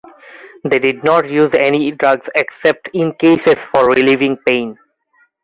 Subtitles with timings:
[0.63, 4.79] They did not use any drugs except in cases for relieving pain.